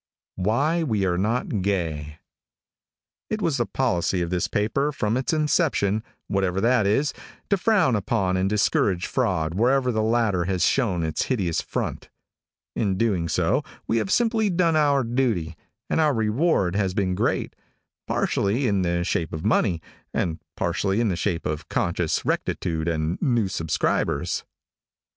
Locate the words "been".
16.95-17.13